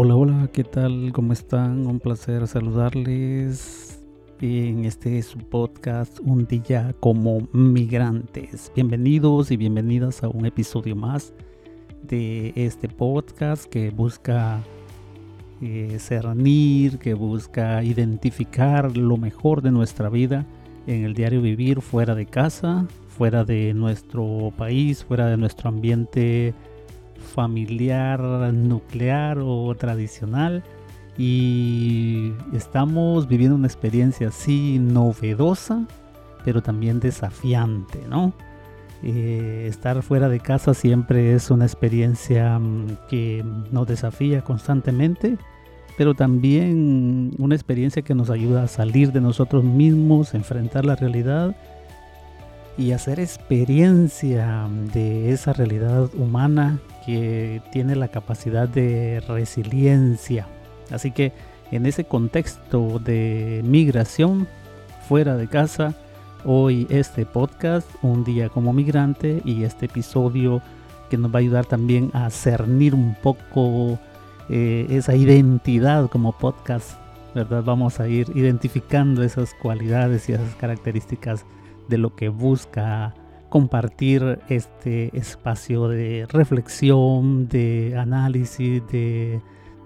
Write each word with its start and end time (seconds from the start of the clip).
Hola, 0.00 0.14
hola, 0.14 0.48
¿qué 0.52 0.62
tal? 0.62 1.10
¿Cómo 1.12 1.32
están? 1.32 1.84
Un 1.88 1.98
placer 1.98 2.46
saludarles 2.46 4.00
en 4.40 4.84
este 4.84 5.20
podcast 5.50 6.20
Un 6.20 6.46
día 6.46 6.94
como 7.00 7.48
migrantes. 7.52 8.70
Bienvenidos 8.76 9.50
y 9.50 9.56
bienvenidas 9.56 10.22
a 10.22 10.28
un 10.28 10.46
episodio 10.46 10.94
más 10.94 11.34
de 12.04 12.52
este 12.54 12.88
podcast 12.88 13.64
que 13.64 13.90
busca 13.90 14.60
eh, 15.60 15.96
cernir, 15.98 17.00
que 17.00 17.14
busca 17.14 17.82
identificar 17.82 18.96
lo 18.96 19.16
mejor 19.16 19.62
de 19.62 19.72
nuestra 19.72 20.08
vida 20.08 20.46
en 20.86 21.06
el 21.06 21.14
diario 21.14 21.42
vivir 21.42 21.80
fuera 21.80 22.14
de 22.14 22.26
casa, 22.26 22.86
fuera 23.08 23.42
de 23.42 23.74
nuestro 23.74 24.52
país, 24.56 25.02
fuera 25.02 25.26
de 25.26 25.36
nuestro 25.36 25.70
ambiente 25.70 26.54
familiar, 27.18 28.20
nuclear 28.52 29.38
o 29.40 29.74
tradicional. 29.74 30.62
Y 31.16 32.32
estamos 32.52 33.26
viviendo 33.26 33.56
una 33.56 33.66
experiencia 33.66 34.28
así 34.28 34.78
novedosa, 34.78 35.84
pero 36.44 36.62
también 36.62 37.00
desafiante, 37.00 38.00
¿no? 38.08 38.32
Eh, 39.02 39.66
estar 39.68 40.02
fuera 40.02 40.28
de 40.28 40.40
casa 40.40 40.74
siempre 40.74 41.34
es 41.34 41.50
una 41.50 41.64
experiencia 41.64 42.58
mm, 42.58 42.98
que 43.08 43.44
nos 43.70 43.86
desafía 43.86 44.42
constantemente, 44.42 45.38
pero 45.96 46.14
también 46.14 47.32
una 47.38 47.54
experiencia 47.54 48.02
que 48.02 48.14
nos 48.14 48.30
ayuda 48.30 48.64
a 48.64 48.68
salir 48.68 49.12
de 49.12 49.20
nosotros 49.20 49.62
mismos, 49.64 50.34
enfrentar 50.34 50.84
la 50.84 50.96
realidad 50.96 51.56
y 52.78 52.92
hacer 52.92 53.18
experiencia 53.18 54.68
de 54.94 55.32
esa 55.32 55.52
realidad 55.52 56.08
humana 56.14 56.78
que 57.04 57.60
tiene 57.72 57.96
la 57.96 58.08
capacidad 58.08 58.68
de 58.68 59.20
resiliencia. 59.26 60.46
Así 60.92 61.10
que 61.10 61.32
en 61.72 61.86
ese 61.86 62.04
contexto 62.04 63.00
de 63.00 63.62
migración 63.64 64.46
fuera 65.08 65.36
de 65.36 65.48
casa, 65.48 65.94
hoy 66.44 66.86
este 66.88 67.26
podcast, 67.26 67.88
Un 68.00 68.22
día 68.22 68.48
como 68.48 68.72
migrante, 68.72 69.42
y 69.44 69.64
este 69.64 69.86
episodio 69.86 70.62
que 71.10 71.18
nos 71.18 71.32
va 71.32 71.36
a 71.36 71.40
ayudar 71.40 71.66
también 71.66 72.10
a 72.14 72.30
cernir 72.30 72.94
un 72.94 73.16
poco 73.20 73.98
eh, 74.50 74.86
esa 74.90 75.16
identidad 75.16 76.08
como 76.08 76.38
podcast, 76.38 76.92
¿verdad? 77.34 77.64
Vamos 77.64 77.98
a 77.98 78.06
ir 78.06 78.30
identificando 78.36 79.24
esas 79.24 79.52
cualidades 79.54 80.28
y 80.28 80.34
esas 80.34 80.54
características 80.54 81.44
de 81.88 81.98
lo 81.98 82.14
que 82.14 82.28
busca 82.28 83.14
compartir 83.48 84.40
este 84.48 85.16
espacio 85.16 85.88
de 85.88 86.26
reflexión, 86.28 87.48
de 87.48 87.96
análisis, 87.96 88.82
de 88.88 89.40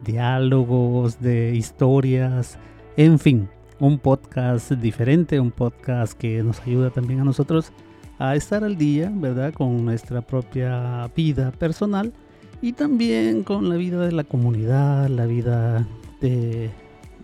diálogos, 0.04 1.20
de 1.20 1.54
historias, 1.54 2.58
en 2.96 3.18
fin, 3.18 3.48
un 3.78 3.98
podcast 3.98 4.72
diferente, 4.72 5.40
un 5.40 5.50
podcast 5.50 6.12
que 6.14 6.42
nos 6.42 6.60
ayuda 6.60 6.90
también 6.90 7.20
a 7.20 7.24
nosotros 7.24 7.72
a 8.18 8.36
estar 8.36 8.64
al 8.64 8.76
día, 8.76 9.12
¿verdad? 9.14 9.52
Con 9.52 9.84
nuestra 9.84 10.20
propia 10.22 11.10
vida 11.16 11.50
personal 11.52 12.12
y 12.60 12.72
también 12.72 13.42
con 13.42 13.68
la 13.68 13.76
vida 13.76 14.04
de 14.06 14.12
la 14.12 14.24
comunidad, 14.24 15.08
la 15.08 15.26
vida 15.26 15.86
de 16.20 16.70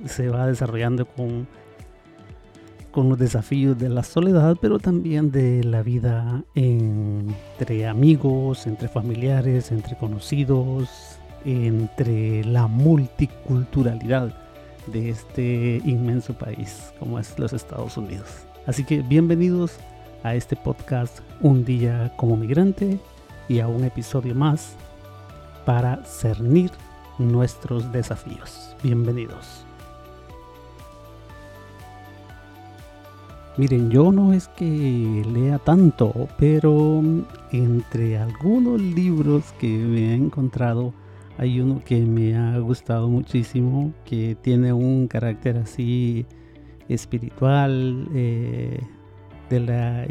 se 0.05 0.29
va 0.29 0.47
desarrollando 0.47 1.07
con 1.07 1.49
con 2.91 3.09
los 3.09 3.19
desafíos 3.19 3.79
de 3.79 3.89
la 3.89 4.03
soledad, 4.03 4.57
pero 4.61 4.79
también 4.79 5.31
de 5.31 5.63
la 5.65 5.83
vida 5.83 6.43
entre 6.55 7.87
amigos, 7.87 8.67
entre 8.67 8.89
familiares, 8.89 9.71
entre 9.73 9.97
conocidos, 9.97 11.19
entre 11.45 12.45
la 12.45 12.67
multiculturalidad 12.67 14.35
de 14.87 15.11
este 15.11 15.83
inmenso 15.85 16.35
país 16.35 16.93
como 16.99 17.19
es 17.19 17.39
los 17.39 17.53
Estados 17.53 17.97
Unidos. 17.97 18.47
Así 18.67 18.85
que 18.85 19.03
bienvenidos 19.03 19.77
a 20.23 20.35
este 20.35 20.57
podcast 20.57 21.21
Un 21.41 21.65
día 21.65 22.13
como 22.17 22.37
migrante 22.37 22.99
y 23.49 23.61
a 23.61 23.69
un 23.69 23.85
episodio 23.85 24.35
más 24.35 24.75
para 25.65 26.03
cernir 26.05 26.71
nuestros 27.19 27.91
desafíos. 27.93 28.75
Bienvenidos. 28.83 29.68
Miren, 33.59 33.91
yo 33.91 34.13
no 34.13 34.33
es 34.33 34.47
que 34.47 35.25
lea 35.35 35.59
tanto, 35.59 36.29
pero 36.39 37.03
entre 37.51 38.17
algunos 38.17 38.81
libros 38.81 39.53
que 39.59 39.67
me 39.67 40.13
he 40.13 40.15
encontrado, 40.15 40.95
hay 41.39 41.61
uno 41.61 41.83
que 41.85 42.01
me 42.01 42.37
ha 42.37 42.57
gustado 42.61 43.09
muchísimo, 43.09 43.93
que 44.05 44.37
tiene 44.41 44.73
un 44.73 45.09
carácter 45.09 45.57
así 45.57 46.25
espiritual, 46.89 48.09
eh, 48.15 48.79
de 49.51 49.59
la 49.59 50.05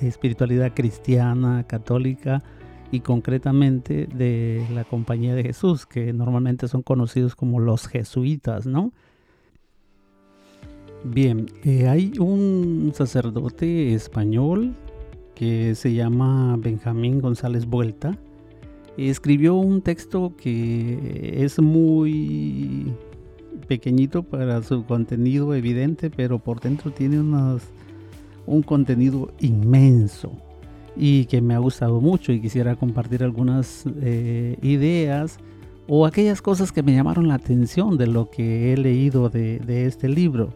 espiritualidad 0.00 0.72
cristiana, 0.74 1.64
católica 1.64 2.42
y 2.90 3.00
concretamente 3.00 4.06
de 4.06 4.66
la 4.72 4.84
Compañía 4.84 5.34
de 5.34 5.42
Jesús, 5.42 5.84
que 5.84 6.14
normalmente 6.14 6.68
son 6.68 6.82
conocidos 6.82 7.36
como 7.36 7.60
los 7.60 7.86
jesuitas, 7.86 8.64
¿no? 8.66 8.94
Bien, 11.04 11.46
eh, 11.64 11.86
hay 11.86 12.12
un 12.18 12.90
sacerdote 12.92 13.94
español 13.94 14.74
que 15.36 15.76
se 15.76 15.94
llama 15.94 16.56
Benjamín 16.58 17.20
González 17.20 17.66
Vuelta. 17.66 18.18
Escribió 18.96 19.54
un 19.54 19.80
texto 19.80 20.34
que 20.36 21.44
es 21.44 21.60
muy 21.60 22.92
pequeñito 23.68 24.24
para 24.24 24.60
su 24.64 24.84
contenido 24.86 25.54
evidente, 25.54 26.10
pero 26.10 26.40
por 26.40 26.58
dentro 26.58 26.90
tiene 26.90 27.20
un 27.20 28.62
contenido 28.62 29.30
inmenso 29.38 30.32
y 30.96 31.26
que 31.26 31.40
me 31.40 31.54
ha 31.54 31.58
gustado 31.58 32.00
mucho 32.00 32.32
y 32.32 32.40
quisiera 32.40 32.74
compartir 32.74 33.22
algunas 33.22 33.84
eh, 34.02 34.58
ideas 34.62 35.38
o 35.86 36.06
aquellas 36.06 36.42
cosas 36.42 36.72
que 36.72 36.82
me 36.82 36.92
llamaron 36.92 37.28
la 37.28 37.34
atención 37.34 37.96
de 37.96 38.08
lo 38.08 38.30
que 38.30 38.72
he 38.72 38.76
leído 38.76 39.28
de 39.28 39.86
este 39.86 40.08
libro. 40.08 40.52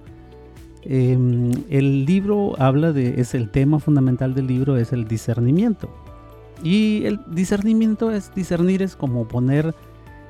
Em, 0.85 1.53
el 1.71 2.05
libro 2.05 2.55
habla 2.59 2.93
de, 2.93 3.21
es 3.21 3.35
el 3.35 3.51
tema 3.51 3.79
fundamental 3.79 4.35
del 4.35 4.49
libro, 4.49 4.77
es 4.77 4.93
el 4.93 5.07
discernimiento. 5.07 5.89
Y 6.63 7.05
el 7.05 7.21
discernimiento 7.29 8.11
es, 8.11 8.35
discernir 8.35 8.83
es 8.83 8.97
como 8.97 9.27
poner 9.27 9.75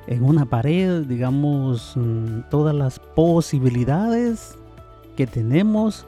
en 0.07 0.23
una 0.23 0.45
pared, 0.45 1.03
digamos, 1.05 1.93
mm, 1.95 2.49
todas 2.49 2.75
las 2.75 2.99
posibilidades 2.99 4.57
que 5.15 5.27
tenemos, 5.27 6.05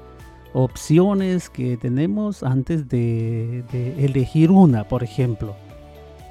opciones 0.53 1.49
que 1.49 1.77
tenemos 1.77 2.43
antes 2.43 2.87
de, 2.87 3.63
elegir 3.97 4.51
una, 4.51 4.87
por 4.87 5.03
ejemplo. 5.03 5.55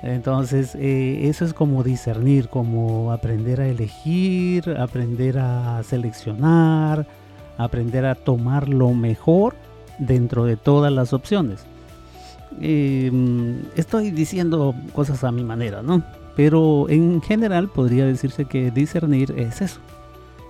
Entonces, 0.03 0.75
eh, 0.75 1.29
eso 1.29 1.45
es 1.45 1.55
como 1.55 1.83
discernir, 1.83 2.49
como 2.49 3.11
aprender 3.11 3.61
a 3.61 3.67
elegir, 3.67 4.69
aprender 4.79 5.39
a 5.39 5.83
seleccionar, 5.83 7.07
aprender 7.59 8.05
a 8.07 8.15
tomar 8.15 8.69
lo 8.69 8.93
mejor 8.93 9.55
dentro 9.99 10.45
de 10.45 10.57
todas 10.57 10.93
las 10.93 11.13
opciones. 11.13 11.65
Em, 12.61 13.63
estoy 13.77 14.11
diciendo 14.11 14.75
cosas 14.93 15.25
a 15.25 15.33
mi 15.33 15.45
manera, 15.45 15.83
¿no? 15.83 16.03
Pero 16.37 16.89
en 16.89 17.23
general 17.23 17.69
podría 17.69 18.07
decirse 18.07 18.45
que 18.45 18.71
discernir 18.71 19.35
es 19.37 19.61
eso. 19.61 19.81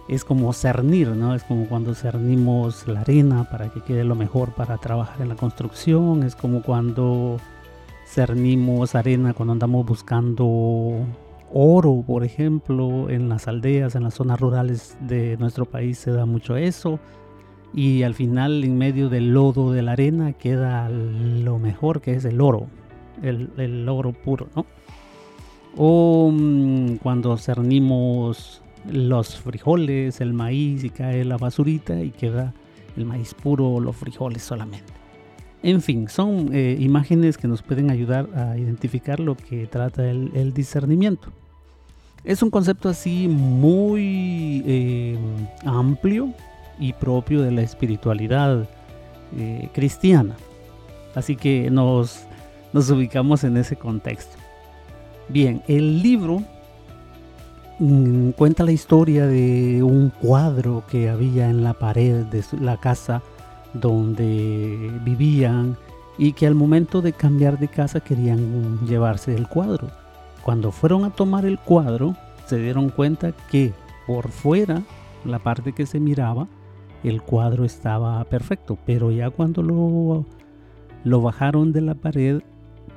Es 0.09 0.25
como 0.25 0.53
cernir, 0.53 1.09
¿no? 1.09 1.35
Es 1.35 1.45
como 1.45 1.67
cuando 1.67 1.95
cernimos 1.95 2.87
la 2.87 3.01
arena 3.01 3.45
para 3.45 3.71
que 3.71 3.81
quede 3.81 4.05
lo 4.05 4.15
mejor 4.15 4.53
para 4.53 4.77
trabajar 4.79 5.23
en 5.23 5.31
la 5.31 5.37
construcción. 5.37 6.23
Es 6.23 6.37
como 6.37 6.63
cuando 6.63 7.39
cernimos 8.07 8.95
arena 8.95 9.33
cuando 9.33 9.53
andamos 9.53 9.87
buscando 9.87 11.07
oro, 11.55 12.03
por 12.05 12.25
ejemplo, 12.25 13.09
en 13.09 13.29
las 13.29 13.47
aldeas, 13.47 13.95
en 13.95 14.03
las 14.03 14.15
zonas 14.15 14.41
rurales 14.41 14.99
de 15.01 15.37
nuestro 15.37 15.65
país 15.65 15.99
se 15.99 16.11
da 16.11 16.27
mucho 16.27 16.57
eso. 16.57 16.99
Y 17.73 18.03
al 18.03 18.15
final, 18.15 18.65
en 18.65 18.77
medio 18.77 19.09
del 19.09 19.33
lodo 19.33 19.73
de 19.73 19.83
la 19.83 19.93
arena, 19.93 20.33
queda 20.33 20.89
lo 20.89 21.59
mejor 21.61 22.01
que 22.01 22.15
es 22.15 22.25
el 22.25 22.41
oro, 22.41 22.67
el, 23.23 23.89
oro 23.89 24.13
puro, 24.13 24.49
¿no? 24.57 24.67
O 25.77 26.31
mm, 26.33 26.97
cuando 26.97 27.37
cernimos 27.37 28.61
los 28.91 29.37
frijoles, 29.37 30.21
el 30.21 30.33
maíz 30.33 30.83
y 30.83 30.91
cae 30.91 31.25
la 31.25 31.37
basurita 31.37 32.01
y 32.01 32.11
queda 32.11 32.53
el 32.97 33.05
maíz 33.07 33.33
puro 33.33 33.75
o 33.75 33.81
los 33.81 33.97
frijoles 33.97 34.43
solamente. 34.43 34.93
En 35.63 35.81
fin, 35.83 36.09
son 36.09 36.51
eh, 36.53 36.77
imágenes 36.81 37.39
que 37.39 37.49
nos 37.49 37.63
pueden 37.63 37.91
ayudar 37.91 38.29
a 38.35 38.59
identificar 38.59 39.21
lo 39.21 39.37
que 39.37 39.67
trata 39.67 40.11
el 40.11 40.53
discernimiento. 40.53 41.33
Es 42.25 42.43
un 42.43 42.49
concepto 42.49 42.89
así 42.89 43.29
muy 43.29 44.63
eh, 44.67 45.19
amplio 45.67 46.33
y 46.79 46.95
propio 46.95 47.43
de 47.43 47.51
la 47.51 47.61
espiritualidad 47.61 48.67
eh, 49.37 49.69
cristiana. 49.75 50.35
Así 51.15 51.37
que 51.37 51.71
nos, 51.71 52.23
nos 52.73 52.89
ubicamos 52.91 53.45
en 53.45 53.59
ese 53.59 53.77
contexto. 53.77 54.39
Bien, 55.29 55.63
el 55.69 56.03
libro 56.03 56.43
mm, 57.79 58.31
cuenta 58.31 58.65
la 58.65 58.73
historia 58.73 59.27
de 59.27 59.83
un 59.83 60.09
cuadro 60.09 60.83
que 60.91 61.11
había 61.11 61.51
en 61.51 61.63
la 61.63 61.75
pared 61.75 62.25
de 62.25 62.43
la 62.59 62.79
casa 62.79 63.21
donde 63.75 64.91
vivían 65.05 65.77
y 66.17 66.33
que 66.33 66.47
al 66.47 66.55
momento 66.55 67.03
de 67.03 67.13
cambiar 67.13 67.59
de 67.59 67.69
casa 67.69 68.01
querían 68.01 68.81
llevarse 68.87 69.35
el 69.35 69.47
cuadro. 69.47 70.04
Cuando 70.45 70.73
fueron 70.73 71.05
a 71.05 71.11
tomar 71.11 71.47
el 71.47 71.59
cuadro, 71.59 72.17
se 72.45 72.59
dieron 72.59 72.91
cuenta 72.91 73.33
que 73.51 73.73
por 74.07 74.29
fuera, 74.29 74.83
la 75.25 75.39
parte 75.39 75.73
que 75.73 75.87
se 75.87 76.01
miraba, 76.01 76.49
el 77.03 77.23
cuadro 77.23 77.65
estaba 77.65 78.23
perfecto, 78.25 78.77
pero 78.85 79.11
ya 79.11 79.31
cuando 79.31 79.63
lo, 79.63 81.21
bajaron 81.23 81.73
de 81.73 81.81
la 81.81 81.95
pared, 81.95 82.43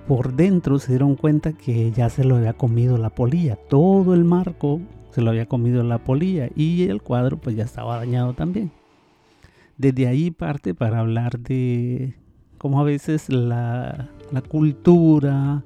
por 0.09 0.33
dentro 0.33 0.77
se 0.77 0.91
dieron 0.91 1.15
cuenta 1.15 1.53
que 1.53 1.89
ya 1.91 2.09
se 2.09 2.25
lo 2.25 2.35
había 2.35 2.51
comido 2.51 2.97
la 2.97 3.11
polilla, 3.11 3.55
todo 3.55 4.13
el 4.13 4.25
marco 4.25 4.81
se 5.11 5.21
lo 5.21 5.29
había 5.29 5.45
comido 5.45 5.83
la 5.83 6.03
polilla 6.03 6.49
y 6.53 6.89
el 6.89 7.01
cuadro 7.01 7.37
pues 7.37 7.55
ya 7.55 7.63
estaba 7.63 7.95
dañado 7.95 8.33
también. 8.33 8.71
Desde 9.77 10.07
ahí 10.07 10.31
parte 10.31 10.73
para 10.73 10.99
hablar 10.99 11.39
de 11.39 12.13
cómo 12.57 12.81
a 12.81 12.83
veces 12.83 13.29
la 13.29 14.09
cultura 14.49 15.63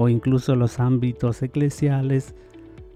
o 0.00 0.08
incluso 0.08 0.56
los 0.56 0.80
ámbitos 0.80 1.42
eclesiales 1.42 2.34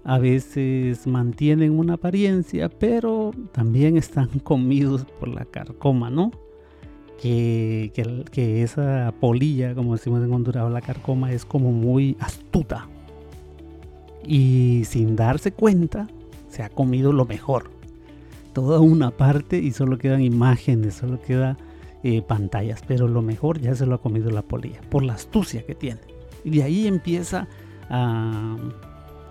a 0.05 0.17
veces 0.17 1.05
mantienen 1.05 1.77
una 1.77 1.93
apariencia, 1.93 2.67
pero 2.67 3.29
también 3.51 3.95
están 3.95 4.27
comidos 4.43 5.05
por 5.19 5.27
la 5.27 5.45
carcoma, 5.45 6.09
¿no? 6.09 6.31
Que, 7.21 7.91
que, 8.31 8.63
esa 8.63 9.13
polilla, 9.19 9.75
como 9.75 9.93
decimos 9.93 10.23
en 10.23 10.33
Honduras, 10.33 10.71
la 10.71 10.81
carcoma 10.81 11.31
es 11.31 11.45
como 11.45 11.71
muy 11.71 12.17
astuta. 12.19 12.87
Y 14.25 14.81
sin 14.85 15.15
darse 15.15 15.51
cuenta, 15.51 16.07
se 16.49 16.63
ha 16.63 16.69
comido 16.69 17.13
lo 17.13 17.25
mejor. 17.25 17.69
Toda 18.53 18.79
una 18.79 19.11
parte 19.11 19.59
y 19.59 19.73
solo 19.73 19.99
quedan 19.99 20.23
imágenes, 20.23 20.95
solo 20.95 21.21
quedan 21.21 21.55
eh, 22.01 22.23
pantallas, 22.23 22.81
pero 22.87 23.07
lo 23.07 23.21
mejor 23.21 23.59
ya 23.59 23.75
se 23.75 23.85
lo 23.85 23.93
ha 23.93 24.01
comido 24.01 24.31
la 24.31 24.41
polilla, 24.41 24.81
por 24.89 25.03
la 25.03 25.13
astucia 25.13 25.63
que 25.67 25.75
tiene. 25.75 26.14
Y 26.45 26.51
de 26.51 26.63
ahí 26.63 26.87
empieza 26.87 27.47
a 27.89 28.55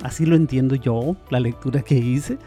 así 0.05 0.27
lo 0.27 0.37
entiendo 0.37 0.75
yo, 0.75 1.17
la 1.31 1.41
lectura 1.41 1.83
que 1.83 1.95
hice, 1.95 2.39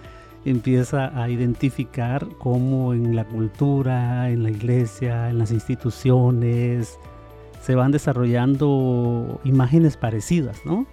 empieza 0.45 1.21
a 1.21 1.27
identificar 1.29 2.25
cómo 2.37 2.93
en 2.93 3.15
la 3.15 3.25
cultura, 3.25 4.29
en 4.29 4.43
la 4.43 4.51
iglesia, 4.51 5.29
en 5.29 5.39
las 5.39 5.51
instituciones, 5.51 6.97
se 7.61 7.75
van 7.75 7.91
desarrollando 7.91 9.41
imágenes 9.43 9.97
parecidas, 9.97 10.59
¿no? 10.65 10.85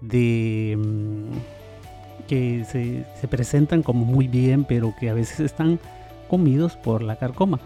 De 0.00 0.76
mm, 0.76 2.26
que 2.26 2.64
se, 2.64 3.28
presentan 3.28 3.82
como 3.82 4.04
muy 4.04 4.26
bien, 4.26 4.64
pero 4.64 4.92
que 4.98 5.08
a 5.08 5.14
veces 5.14 5.40
están 5.40 5.78
comidos 6.28 6.76
por 6.76 7.02
la 7.02 7.16
carcoma. 7.16 7.60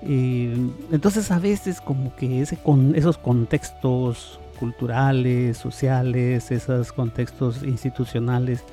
entonces 0.00 1.32
a 1.32 1.40
veces 1.40 1.80
como 1.80 2.14
que 2.14 2.40
ese, 2.40 2.56
con 2.56 2.94
esos 2.94 3.18
contextos 3.18 4.38
culturales, 4.58 5.56
sociales, 5.56 6.50
esos 6.50 6.92
contextos 6.92 7.62
institucionales, 7.62 8.64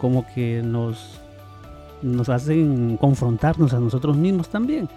como 0.00 0.26
que 0.34 0.62
nos, 0.62 1.20
nos 2.02 2.28
hacen 2.28 2.96
confrontarnos 2.96 3.72
a 3.72 3.80
nosotros 3.80 4.16
mismos 4.16 4.48
también. 4.48 4.88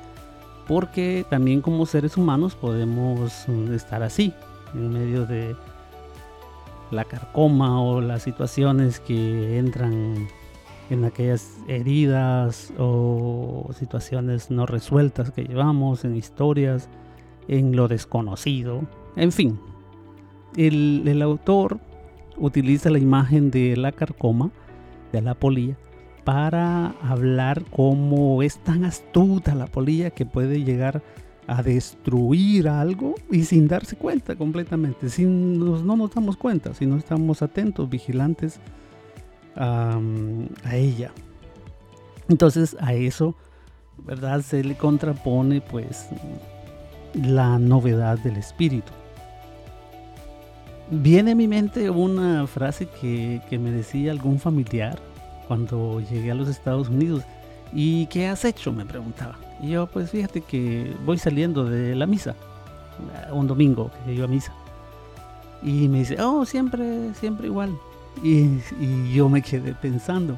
Porque 0.67 1.25
también 1.29 1.61
como 1.61 1.85
seres 1.85 2.15
humanos 2.17 2.55
podemos 2.55 3.45
mm, 3.47 3.73
estar 3.73 4.03
así, 4.03 4.33
en 4.73 4.91
medio 4.91 5.25
de 5.25 5.55
la 6.91 7.05
carcoma 7.05 7.81
o 7.81 8.01
las 8.01 8.23
situaciones 8.23 8.99
que 8.99 9.57
entran 9.57 10.27
en 10.89 11.05
aquellas 11.05 11.57
heridas 11.67 12.73
o 12.77 13.69
situaciones 13.77 14.49
no 14.49 14.65
resueltas 14.65 15.31
que 15.31 15.43
llevamos, 15.43 16.03
en 16.03 16.15
historias, 16.15 16.89
en 17.47 17.75
lo 17.75 17.87
desconocido, 17.87 18.81
en 19.15 19.31
fin, 19.31 19.59
el, 20.55 21.21
autor 21.21 21.79
utiliza 22.37 22.89
la 22.89 22.99
imagen 22.99 23.51
de 23.51 23.75
la 23.75 23.91
carcoma, 23.91 24.51
de 25.11 25.21
la 25.21 25.35
polilla, 25.35 25.77
para 26.23 26.89
hablar 27.01 27.63
cómo 27.71 28.43
es 28.43 28.57
tan 28.59 28.85
astuta 28.85 29.55
la 29.55 29.67
polilla 29.67 30.11
que 30.11 30.25
puede 30.25 30.63
llegar 30.63 31.01
a 31.47 31.63
destruir 31.63 32.69
algo 32.69 33.15
y 33.31 33.43
sin 33.43 33.67
darse 33.67 33.95
cuenta 33.95 34.35
completamente, 34.35 35.09
sin 35.09 35.59
no 35.59 35.95
nos 35.95 36.13
damos 36.13 36.37
cuenta, 36.37 36.73
si 36.73 36.85
no 36.85 36.97
estamos 36.97 37.41
atentos, 37.41 37.89
vigilantes 37.89 38.59
a 39.55 39.99
ella. 40.71 41.11
Entonces 42.29 42.77
a 42.79 42.93
eso, 42.93 43.35
¿verdad? 44.05 44.41
Se 44.41 44.63
le 44.63 44.77
contrapone 44.77 45.61
pues 45.61 46.09
la 47.15 47.57
novedad 47.57 48.19
del 48.19 48.37
espíritu 48.37 48.93
viene 50.91 51.31
a 51.31 51.35
mi 51.35 51.47
mente 51.47 51.89
una 51.89 52.47
frase 52.47 52.87
que, 52.87 53.41
me 53.51 53.71
decía 53.71 54.11
algún 54.11 54.39
familiar 54.39 54.99
cuando 55.47 56.01
llegué 56.01 56.31
a 56.31 56.35
los 56.35 56.49
Estados 56.49 56.89
Unidos. 56.89 57.23
¿Y 57.73 58.07
qué 58.07 58.27
has 58.27 58.45
hecho? 58.45 58.71
Me 58.71 58.85
preguntaba. 58.85 59.37
Y 59.61 59.69
yo, 59.69 59.87
pues 59.87 60.09
fíjate 60.11 60.41
que 60.41 60.93
voy 61.05 61.17
saliendo 61.17 61.65
de 61.65 61.95
la 61.95 62.07
misa, 62.07 62.35
un 63.31 63.47
domingo 63.47 63.91
que 64.05 64.13
iba 64.13 64.25
a 64.25 64.27
misa. 64.27 64.53
Y 65.61 65.87
me 65.87 65.99
dice, 65.99 66.21
oh, 66.21 66.45
siempre, 66.45 67.13
siempre 67.13 67.47
igual. 67.47 67.77
Y, 68.23 68.59
yo 69.13 69.29
me 69.29 69.41
quedé 69.41 69.73
pensando, 69.73 70.37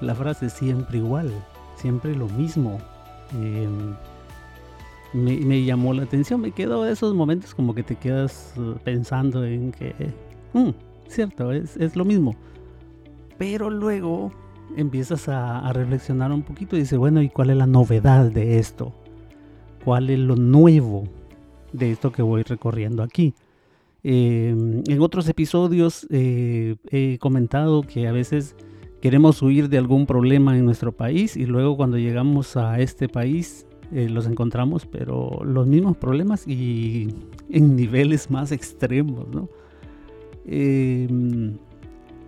la 0.00 0.14
frase 0.14 0.50
siempre 0.50 0.98
igual, 0.98 1.30
siempre 1.76 2.14
lo 2.14 2.26
mismo. 2.28 2.80
Em, 3.32 3.94
me, 5.12 5.64
llamó 5.64 5.92
la 5.94 6.04
atención. 6.04 6.40
Me 6.40 6.52
quedo 6.52 6.86
esos 6.86 7.14
momentos 7.14 7.54
como 7.54 7.74
que 7.74 7.82
te 7.82 7.96
quedas 7.96 8.54
uh, 8.56 8.74
pensando 8.82 9.44
en 9.44 9.72
que, 9.72 9.94
mm, 10.52 10.70
cierto, 11.08 11.52
es, 11.52 11.76
es, 11.76 11.96
lo 11.96 12.04
mismo. 12.04 12.34
Pero 13.38 13.70
luego 13.70 14.32
empiezas 14.76 15.28
a, 15.28 15.72
reflexionar 15.72 16.32
un 16.32 16.42
poquito 16.42 16.76
y 16.76 16.80
dices, 16.80 16.98
bueno, 16.98 17.22
¿y 17.22 17.28
cuál 17.28 17.50
es 17.50 17.56
la 17.56 17.66
novedad 17.66 18.30
de 18.30 18.58
esto? 18.58 18.92
¿Cuál 19.84 20.10
es 20.10 20.18
lo 20.18 20.36
nuevo 20.36 21.04
de 21.72 21.92
esto 21.92 22.12
que 22.12 22.22
voy 22.22 22.42
recorriendo 22.42 23.02
aquí? 23.02 23.34
Em, 24.04 24.82
en 24.86 25.00
otros 25.00 25.28
episodios 25.28 26.06
eh, 26.10 26.76
he 26.90 27.18
comentado 27.18 27.82
que 27.82 28.08
a 28.08 28.12
veces 28.12 28.56
queremos 29.00 29.42
huir 29.42 29.68
de 29.68 29.78
algún 29.78 30.06
problema 30.06 30.56
en 30.56 30.64
nuestro 30.64 30.92
país 30.92 31.36
y 31.36 31.46
luego 31.46 31.76
cuando 31.76 31.98
llegamos 31.98 32.56
a 32.56 32.80
este 32.80 33.08
país 33.08 33.66
eh, 33.92 34.08
los 34.08 34.26
encontramos, 34.26 34.86
pero 34.86 35.42
los 35.44 35.66
mismos 35.66 35.98
problemas 35.98 36.48
y 36.48 37.14
en 37.50 37.76
niveles 37.76 38.30
más 38.30 38.50
extremos, 38.50 39.28
¿no? 39.28 39.50
Em, 40.46 41.58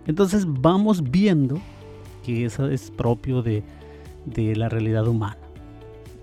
entonces 0.05 0.45
vamos 0.47 1.09
viendo 1.09 1.59
que 2.23 2.45
eso 2.45 2.69
es 2.69 2.91
propio 2.91 3.41
de, 3.41 3.63
de 4.25 4.55
la 4.55 4.69
realidad 4.69 5.07
humana. 5.07 5.39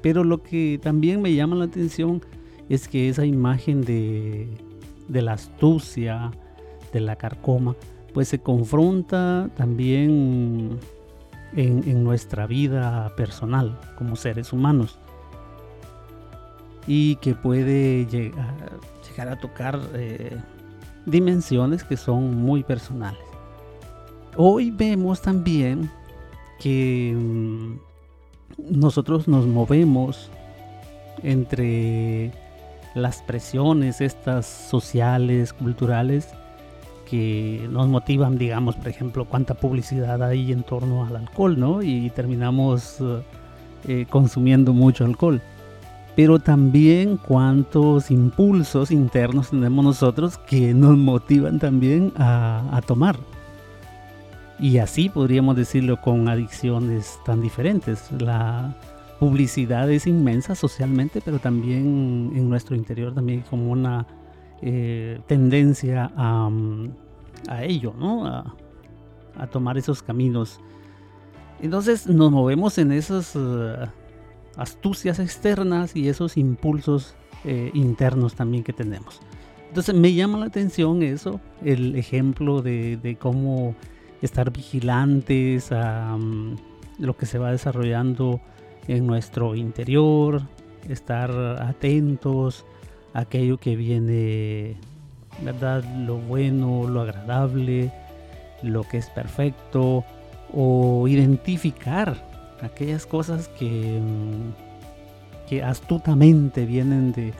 Pero 0.01 0.23
lo 0.23 0.43
que 0.43 0.79
también 0.81 1.21
me 1.21 1.35
llama 1.35 1.57
la 1.57 1.65
atención 1.65 2.23
es 2.69 2.87
que 2.87 3.09
esa 3.09 3.27
imagen 3.27 3.83
de, 3.83 4.49
de 5.09 5.23
la 5.23 5.33
astucia, 5.33 6.31
de 6.93 7.01
la 7.01 7.17
carcoma, 7.17 7.75
pues 8.15 8.29
se 8.29 8.39
confronta 8.39 9.51
también 9.57 10.79
en, 11.55 11.89
en, 11.89 12.05
nuestra 12.05 12.47
vida 12.47 13.13
personal 13.17 13.79
como 13.97 14.17
seres 14.17 14.53
humanos 14.53 14.99
y 16.87 17.17
que 17.17 17.35
puede 17.35 18.07
llegar, 18.07 19.29
a 19.29 19.37
tocar 19.37 19.79
eh, 19.95 20.37
dimensiones 21.07 21.85
que 21.85 21.97
son 21.97 22.37
muy 22.37 22.63
personales. 22.63 23.21
Hoy 24.37 24.71
vemos 24.71 25.21
también 25.21 25.91
que 26.59 27.15
mm, 27.17 27.75
nosotros 28.81 29.29
nos 29.29 29.47
movemos 29.47 30.31
entre 31.23 32.33
las 32.95 33.23
presiones 33.23 34.01
estas 34.01 34.47
sociales, 34.47 35.53
culturales, 35.53 36.29
que 37.09 37.69
nos 37.71 37.89
motivan, 37.89 38.39
digamos, 38.39 38.77
por 38.77 38.89
ejemplo, 38.89 39.27
cuánta 39.27 39.55
publicidad 39.55 40.23
hay 40.23 40.51
en 40.51 40.63
torno 40.63 41.05
al 41.05 41.17
alcohol, 41.17 41.61
¿no? 41.61 41.83
Y 41.83 42.09
terminamos 42.11 42.97
eh, 43.87 44.07
consumiendo 44.09 44.73
mucho 44.73 45.05
alcohol 45.05 45.43
pero 46.17 46.39
también 46.39 47.17
cuántos 47.17 48.11
impulsos 48.11 48.91
internos 48.91 49.51
tenemos 49.51 49.85
nosotros 49.85 50.39
que 50.39 50.75
nos 50.75 50.97
motivan 50.97 51.59
también 51.59 52.13
a, 52.17 52.81
tomar. 52.87 53.17
Y 54.59 54.79
así 54.79 55.09
podríamos 55.09 55.57
decirlo 55.57 56.01
con 56.01 56.29
adicciones 56.29 57.19
tan 57.25 57.41
diferentes. 57.41 58.11
La 58.13 58.77
publicidad 59.19 59.91
es 59.91 60.07
inmensa 60.07 60.55
socialmente, 60.55 61.21
pero 61.25 61.39
también 61.39 62.33
en 62.35 62.49
nuestro 62.49 62.77
interior 62.77 63.15
también 63.15 63.43
como 63.49 63.73
una 63.73 64.07
eh, 64.61 65.21
tendencia 65.27 66.13
a, 66.17 66.51
ello, 67.63 67.95
¿no? 67.99 68.27
a 68.27 69.47
tomar 69.51 69.79
esos 69.79 70.03
caminos. 70.03 70.61
Entonces 71.63 72.09
nos 72.09 72.31
movemos 72.33 72.77
en 72.79 72.91
esas 72.91 73.37
uh, 73.37 73.87
astucias 74.57 75.19
externas 75.19 75.97
y 75.97 76.09
esos 76.09 76.37
impulsos 76.37 77.15
eh, 77.45 77.71
internos 77.75 78.35
también 78.35 78.65
que 78.65 78.73
tenemos. 78.73 79.21
Entonces 79.69 79.95
me 79.95 80.13
llama 80.13 80.39
la 80.39 80.47
atención 80.47 81.03
eso, 81.03 81.41
el 81.65 81.97
ejemplo 81.97 82.61
de, 82.61 83.17
cómo 83.19 83.75
estar 84.21 84.53
vigilantes 84.53 85.73
a 85.73 86.15
um, 86.15 86.57
lo 86.99 87.17
que 87.17 87.25
se 87.27 87.39
va 87.39 87.51
desarrollando 87.51 88.41
en 88.87 89.07
nuestro 89.07 89.55
interior, 89.55 90.43
estar 90.89 91.31
atentos 91.63 92.67
a 93.15 93.21
aquello 93.21 93.57
que 93.57 93.75
viene, 93.75 94.77
¿verdad? 95.43 95.83
Lo 96.07 96.19
bueno, 96.19 96.87
lo 96.87 97.01
agradable, 97.01 97.91
lo 98.63 98.83
que 98.83 98.99
es 98.99 99.09
perfecto, 99.09 100.05
o 100.53 101.09
identificar 101.09 102.32
aquellas 102.63 103.07
cosas 103.07 103.49
que, 103.59 104.01
mm, 104.01 105.49
que 105.49 105.63
astutamente 105.63 106.65
vienen 106.65 107.13
de, 107.13 107.33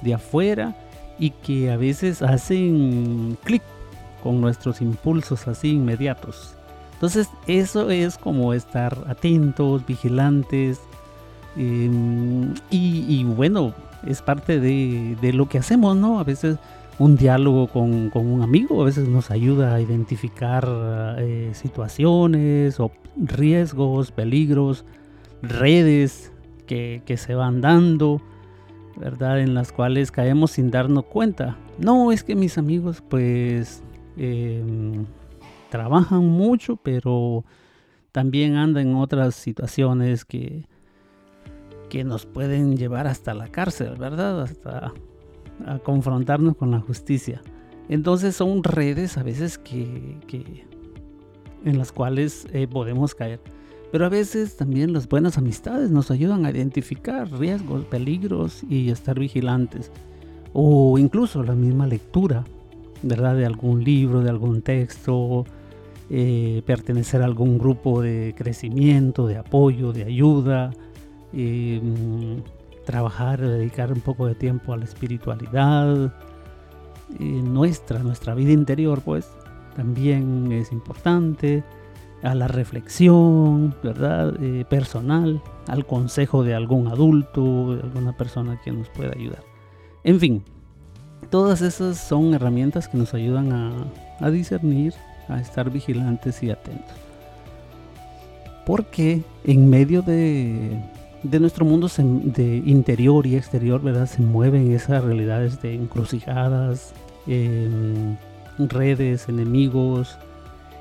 de 0.00 0.14
afuera 0.14 0.74
y 1.18 1.30
que 1.30 1.70
a 1.70 1.76
veces 1.76 2.22
hacen 2.22 3.38
clic 3.44 3.62
con 4.22 4.40
nuestros 4.40 4.80
impulsos 4.80 5.48
así 5.48 5.72
inmediatos. 5.72 6.56
Entonces 6.94 7.28
eso 7.48 7.90
es 7.90 8.16
como 8.16 8.54
estar 8.54 8.96
atentos, 9.08 9.84
vigilantes 9.84 10.80
em, 11.56 12.54
y, 12.70 13.24
bueno, 13.24 13.74
es 14.06 14.22
parte 14.22 14.60
de, 14.60 15.32
lo 15.32 15.48
que 15.48 15.58
hacemos, 15.58 15.96
¿no? 15.96 16.20
A 16.20 16.24
veces 16.24 16.58
un 16.98 17.16
diálogo 17.16 17.68
con, 17.68 18.10
un 18.14 18.42
amigo 18.42 18.82
a 18.82 18.84
veces 18.84 19.08
nos 19.08 19.30
ayuda 19.30 19.74
a 19.74 19.80
identificar 19.80 20.68
eh, 21.18 21.50
situaciones 21.54 22.78
o 22.80 22.90
riesgos, 23.16 24.12
peligros, 24.12 24.84
redes 25.42 26.32
que, 26.66 27.02
que 27.04 27.16
se 27.16 27.34
van 27.34 27.60
dando 27.60 28.20
¿verdad? 28.96 29.40
En 29.40 29.54
las 29.54 29.72
cuales 29.72 30.10
caemos 30.10 30.52
sin 30.52 30.70
darnos 30.70 31.04
cuenta. 31.04 31.56
No, 31.78 32.12
es 32.12 32.24
que 32.24 32.34
mis 32.34 32.58
amigos 32.58 33.02
pues 33.08 33.82
em, 34.16 35.06
trabajan 35.70 36.24
mucho, 36.24 36.76
pero 36.76 37.44
también 38.12 38.56
andan 38.56 38.88
en 38.88 38.94
otras 38.96 39.34
situaciones 39.34 40.24
que, 40.24 40.66
que 41.88 42.04
nos 42.04 42.26
pueden 42.26 42.76
llevar 42.76 43.06
hasta 43.06 43.34
la 43.34 43.48
cárcel, 43.48 43.96
¿verdad? 43.96 44.42
Hasta 44.42 44.92
a 45.66 45.78
confrontarnos 45.78 46.56
con 46.56 46.70
la 46.70 46.80
justicia. 46.80 47.42
Entonces 47.88 48.36
son 48.36 48.62
redes 48.62 49.18
a 49.18 49.22
veces 49.22 49.58
que, 49.58 50.64
en 51.64 51.78
las 51.78 51.92
cuales 51.92 52.46
eh, 52.52 52.66
podemos 52.66 53.14
caer. 53.14 53.40
Pero 53.90 54.06
a 54.06 54.08
veces 54.08 54.56
también 54.56 54.92
las 54.92 55.06
buenas 55.08 55.36
amistades 55.36 55.90
nos 55.90 56.10
ayudan 56.10 56.46
a 56.46 56.50
identificar 56.50 57.30
riesgos, 57.30 57.84
peligros 57.84 58.62
y 58.68 58.90
estar 58.90 59.18
vigilantes. 59.18 59.90
O 60.54 60.98
incluso 60.98 61.42
la 61.42 61.54
misma 61.54 61.86
lectura, 61.86 62.44
¿verdad? 63.02 63.36
De 63.36 63.44
algún 63.44 63.84
libro, 63.84 64.20
de 64.20 64.30
algún 64.30 64.62
texto, 64.62 65.44
eh, 66.08 66.62
pertenecer 66.64 67.20
a 67.22 67.26
algún 67.26 67.58
grupo 67.58 68.00
de 68.00 68.34
crecimiento, 68.36 69.26
de 69.26 69.36
apoyo, 69.36 69.92
de 69.92 70.04
ayuda, 70.04 70.70
em, 71.32 72.42
trabajar, 72.84 73.40
dedicar 73.40 73.92
un 73.92 74.00
poco 74.00 74.26
de 74.26 74.34
tiempo 74.34 74.72
a 74.72 74.76
la 74.76 74.84
espiritualidad. 74.84 76.12
nuestra, 77.18 78.00
nuestra 78.00 78.34
vida 78.34 78.52
interior, 78.52 79.02
pues, 79.02 79.28
también 79.76 80.52
es 80.52 80.72
importante 80.72 81.62
a 82.22 82.34
la 82.34 82.46
reflexión, 82.46 83.74
¿verdad? 83.82 84.34
Eh, 84.40 84.64
personal, 84.68 85.42
al 85.66 85.86
consejo 85.86 86.44
de 86.44 86.54
algún 86.54 86.86
adulto, 86.88 87.76
de 87.76 87.82
alguna 87.82 88.16
persona 88.16 88.60
que 88.62 88.70
nos 88.70 88.88
pueda 88.90 89.12
ayudar. 89.16 89.42
En 90.04 90.20
fin, 90.20 90.44
todas 91.30 91.62
esas 91.62 91.98
son 91.98 92.34
herramientas 92.34 92.88
que 92.88 92.96
nos 92.96 93.14
ayudan 93.14 93.90
a, 94.20 94.30
discernir, 94.30 94.94
a 95.28 95.40
estar 95.40 95.70
vigilantes 95.70 96.42
y 96.42 96.50
atentos. 96.50 96.96
Porque 98.64 99.22
en 99.44 99.68
medio 99.68 100.02
de, 100.02 100.80
nuestro 101.22 101.64
mundo 101.64 101.88
de 101.96 102.62
interior 102.66 103.26
y 103.26 103.36
exterior, 103.36 103.80
¿verdad? 103.80 104.06
Se 104.06 104.20
mueven 104.20 104.72
esas 104.72 105.04
realidades 105.04 105.60
de 105.62 105.74
encrucijadas, 105.74 106.92
em, 107.26 108.16
redes, 108.58 109.28
enemigos, 109.28 110.18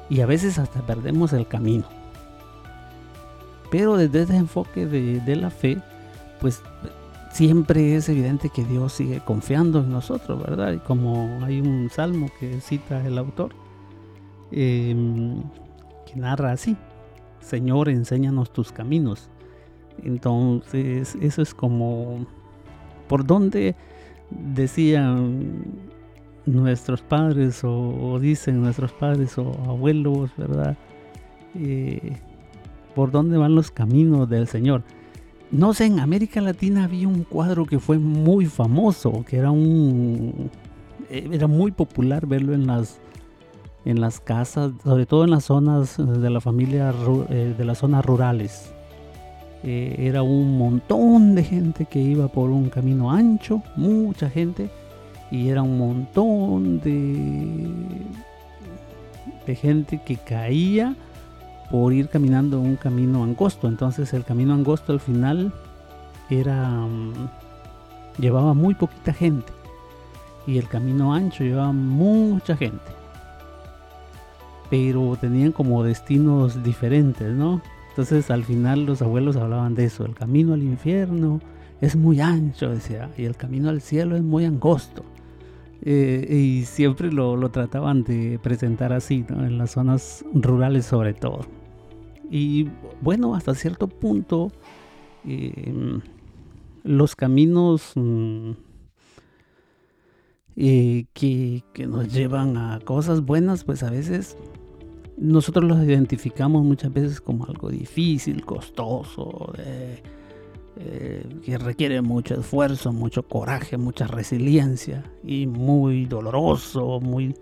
y 0.09 0.21
a 0.21 0.25
veces 0.25 0.59
hasta 0.59 0.81
perdemos 0.81 1.33
el 1.33 1.47
camino. 1.47 1.85
Pero 3.69 3.95
desde 3.95 4.23
ese 4.23 4.35
enfoque 4.35 4.85
de, 4.85 5.35
la 5.35 5.49
fe, 5.49 5.77
pues 6.41 6.61
siempre 7.31 7.95
es 7.95 8.09
evidente 8.09 8.49
que 8.49 8.65
Dios 8.65 8.91
sigue 8.91 9.21
confiando 9.21 9.79
en 9.79 9.91
nosotros, 9.91 10.41
¿verdad? 10.41 10.73
Y 10.73 10.79
como 10.79 11.39
hay 11.45 11.61
un 11.61 11.89
salmo 11.89 12.29
que 12.39 12.59
cita 12.59 13.05
el 13.05 13.17
autor, 13.17 13.51
em, 14.51 15.41
que 16.05 16.19
narra 16.19 16.51
así, 16.51 16.75
Señor, 17.39 17.87
enséñanos 17.87 18.51
tus 18.51 18.71
caminos. 18.71 19.29
Entonces, 20.03 21.15
eso 21.21 21.41
es 21.41 21.53
como, 21.53 22.25
por 23.07 23.25
donde 23.25 23.75
decían 24.29 25.65
nuestros 26.45 27.01
padres 27.01 27.61
o, 27.63 28.17
dicen 28.19 28.61
nuestros 28.61 28.91
padres 28.93 29.37
o 29.37 29.51
abuelos, 29.67 30.31
¿verdad? 30.37 30.77
Eh, 31.55 32.17
por 32.95 33.11
dónde 33.11 33.37
van 33.37 33.55
los 33.55 33.71
caminos 33.71 34.29
del 34.29 34.47
Señor. 34.47 34.83
No 35.51 35.73
sé, 35.73 35.85
en 35.85 35.99
América 35.99 36.39
Latina 36.41 36.85
había 36.85 37.07
un 37.07 37.23
cuadro 37.23 37.65
que 37.65 37.79
fue 37.79 37.97
muy 37.99 38.45
famoso, 38.45 39.25
que 39.27 39.37
era 39.37 39.51
un 39.51 40.49
eh, 41.09 41.27
era 41.31 41.47
muy 41.47 41.71
popular 41.71 42.25
verlo 42.25 42.53
en 42.53 42.67
las 42.67 42.99
en 43.83 43.99
las 43.99 44.19
casas, 44.19 44.71
sobre 44.83 45.05
todo 45.05 45.23
en 45.23 45.31
las 45.31 45.45
zonas 45.45 45.97
de 45.97 46.29
la 46.29 46.39
familia 46.39 46.93
eh, 47.29 47.53
de 47.57 47.65
las 47.65 47.79
zonas 47.79 48.05
rurales. 48.05 48.73
Era 49.63 50.23
un 50.23 50.57
montón 50.57 51.35
de 51.35 51.43
gente 51.43 51.85
que 51.85 51.99
iba 51.99 52.27
por 52.27 52.49
un 52.49 52.69
camino 52.69 53.11
ancho, 53.11 53.61
mucha 53.75 54.29
gente 54.29 54.69
y 55.29 55.49
era 55.49 55.61
un 55.61 55.77
montón 55.77 56.79
de, 56.81 57.69
de 59.45 59.55
gente 59.55 60.01
que 60.05 60.17
caía 60.17 60.95
por 61.71 61.93
ir 61.93 62.09
caminando 62.09 62.59
un 62.59 62.75
camino 62.75 63.23
angosto. 63.23 63.67
Entonces 63.67 64.13
el 64.13 64.25
camino 64.25 64.53
angosto 64.53 64.91
al 64.91 64.99
final 64.99 65.53
era 66.29 66.69
mm, 66.69 67.29
llevaba 68.19 68.53
muy 68.53 68.75
poquita 68.75 69.13
gente 69.13 69.51
y 70.45 70.57
el 70.57 70.67
camino 70.67 71.13
ancho 71.13 71.43
llevaba 71.43 71.71
mucha 71.71 72.57
gente. 72.57 72.91
Pero 74.69 75.17
tenían 75.19 75.51
como 75.51 75.83
destinos 75.83 76.63
diferentes, 76.63 77.31
¿no? 77.33 77.61
Entonces 78.01 78.31
al 78.31 78.43
final 78.43 78.87
los 78.87 79.03
abuelos 79.03 79.35
hablaban 79.35 79.75
de 79.75 79.85
eso. 79.85 80.03
El 80.05 80.15
camino 80.15 80.55
al 80.55 80.63
infierno 80.63 81.39
es 81.81 81.95
muy 81.95 82.19
ancho, 82.19 82.71
decía, 82.71 83.11
y 83.15 83.25
el 83.25 83.37
camino 83.37 83.69
al 83.69 83.79
cielo 83.79 84.15
es 84.15 84.23
muy 84.23 84.43
angosto. 84.43 85.05
Eh, 85.83 86.27
y 86.35 86.65
siempre 86.65 87.11
lo, 87.11 87.37
trataban 87.51 88.03
de 88.03 88.39
presentar 88.41 88.91
así, 88.91 89.23
en 89.29 89.59
las 89.59 89.73
zonas 89.73 90.25
rurales 90.33 90.87
sobre 90.87 91.13
todo. 91.13 91.41
Y 92.31 92.69
bueno, 93.01 93.35
hasta 93.35 93.53
cierto 93.53 93.87
punto, 93.87 94.51
em, 95.23 96.01
los 96.83 97.15
caminos 97.15 97.91
mm, 97.93 98.51
eh, 100.55 101.05
que, 101.13 101.63
nos 101.87 102.11
llevan 102.11 102.57
a 102.57 102.79
cosas 102.79 103.21
buenas, 103.21 103.63
pues 103.63 103.83
a 103.83 103.91
veces 103.91 104.37
nosotros 105.17 105.65
los 105.65 105.83
identificamos 105.83 106.63
muchas 106.63 106.91
veces 106.93 107.21
como 107.21 107.45
algo 107.45 107.69
difícil, 107.69 108.43
costoso, 108.45 109.53
eh, 109.57 110.01
que 111.43 111.57
requiere 111.57 112.01
mucho 112.01 112.39
esfuerzo, 112.39 112.93
mucho 112.93 113.23
coraje, 113.23 113.77
mucha 113.77 114.07
resiliencia 114.07 115.03
y 115.23 115.45
muy 115.45 116.05
doloroso, 116.05 116.99
muy... 117.01 117.35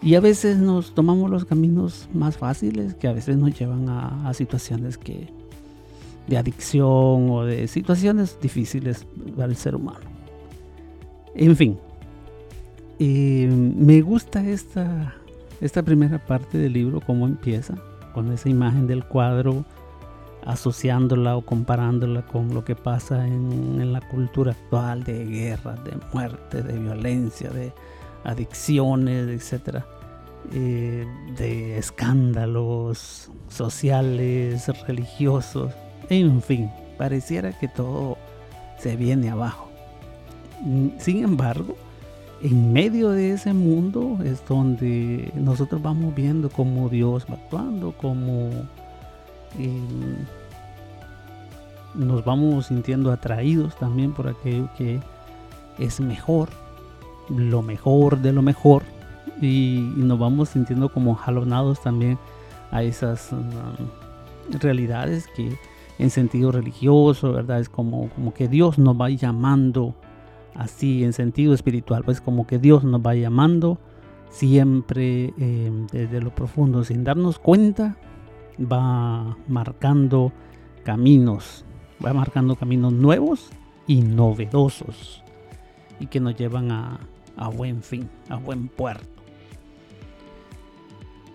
Y 0.00 0.14
a 0.14 0.20
veces 0.20 0.58
nos 0.58 0.94
tomamos 0.94 1.30
los 1.30 1.44
caminos 1.44 2.08
más 2.12 2.36
fáciles 2.36 2.94
que 2.94 3.08
a 3.08 3.12
veces 3.12 3.36
nos 3.36 3.58
llevan 3.58 3.88
a, 3.88 4.32
situaciones 4.34 4.96
que 4.96 5.28
de 6.28 6.36
adicción 6.36 7.30
o 7.30 7.44
de 7.44 7.66
situaciones 7.66 8.38
difíciles 8.40 9.06
para 9.34 9.48
el 9.48 9.56
ser 9.56 9.74
humano. 9.74 10.06
En 11.34 11.56
fin, 11.56 11.78
eh, 12.98 13.48
me 13.48 14.02
gusta 14.02 14.46
esta, 14.48 15.17
esta 15.60 15.82
primera 15.82 16.24
parte 16.24 16.58
del 16.58 16.72
libro, 16.72 17.00
cómo 17.00 17.26
empieza, 17.26 17.74
con 18.14 18.32
esa 18.32 18.48
imagen 18.48 18.86
del 18.86 19.04
cuadro 19.04 19.64
asociándola 20.46 21.36
o 21.36 21.42
comparándola 21.42 22.22
con 22.22 22.54
lo 22.54 22.64
que 22.64 22.74
pasa 22.74 23.26
en, 23.26 23.92
la 23.92 24.00
cultura 24.00 24.52
actual 24.52 25.04
de 25.04 25.24
guerra, 25.24 25.74
de 25.76 25.92
muerte, 26.12 26.62
de 26.62 26.78
violencia, 26.78 27.50
de 27.50 27.72
adicciones, 28.24 29.28
etc. 29.28 29.82
eh, 30.52 31.06
de 31.36 31.78
escándalos 31.78 33.30
sociales, 33.48 34.68
religiosos, 34.86 35.72
en 36.08 36.40
fin, 36.40 36.70
pareciera 36.96 37.52
que 37.58 37.68
todo 37.68 38.16
se 38.78 38.96
viene 38.96 39.30
abajo. 39.30 39.68
Sin 40.98 41.22
embargo, 41.22 41.76
en 42.42 42.72
medio 42.72 43.10
de 43.10 43.32
ese 43.32 43.52
mundo 43.52 44.18
es 44.24 44.44
donde 44.46 45.32
nosotros 45.34 45.82
vamos 45.82 46.14
viendo 46.14 46.50
cómo 46.50 46.88
Dios 46.88 47.26
va 47.30 47.34
actuando, 47.34 47.92
cómo 48.00 48.50
em, 49.58 50.16
nos 51.94 52.24
vamos 52.24 52.66
sintiendo 52.66 53.10
atraídos 53.10 53.76
también 53.76 54.12
por 54.12 54.28
aquello 54.28 54.68
que 54.76 55.00
es 55.78 56.00
mejor, 56.00 56.48
lo 57.28 57.62
mejor 57.62 58.18
de 58.18 58.32
lo 58.32 58.42
mejor, 58.42 58.82
y, 59.40 59.92
nos 59.96 60.18
vamos 60.18 60.50
sintiendo 60.50 60.88
como 60.88 61.14
jalonados 61.14 61.80
también 61.80 62.18
a 62.70 62.82
esas 62.82 63.32
um, 63.32 64.58
realidades 64.60 65.26
que 65.34 65.58
en 65.98 66.10
sentido 66.10 66.52
religioso, 66.52 67.32
¿verdad? 67.32 67.60
Es 67.60 67.68
como, 67.68 68.08
como 68.10 68.32
que 68.32 68.48
Dios 68.48 68.78
nos 68.78 69.00
va 69.00 69.10
llamando 69.10 69.94
así 70.54 71.04
en 71.04 71.12
sentido 71.12 71.54
espiritual, 71.54 72.04
pues 72.04 72.20
como 72.20 72.46
que 72.46 72.58
Dios 72.58 72.84
nos 72.84 73.00
va 73.00 73.14
llamando 73.14 73.78
siempre 74.30 75.32
em, 75.38 75.86
desde 75.88 76.20
lo 76.20 76.34
profundo, 76.34 76.84
sin 76.84 77.04
darnos 77.04 77.38
cuenta, 77.38 77.96
va 78.60 79.36
marcando 79.46 80.32
caminos, 80.84 81.64
va 82.04 82.12
marcando 82.12 82.56
caminos 82.56 82.92
nuevos 82.92 83.50
y 83.86 84.02
novedosos 84.02 85.22
y 86.00 86.06
que 86.06 86.20
nos 86.20 86.36
llevan 86.36 86.70
a, 86.70 87.00
a 87.36 87.48
buen 87.48 87.82
fin, 87.82 88.08
a 88.28 88.36
buen 88.36 88.68
puerto. 88.68 89.18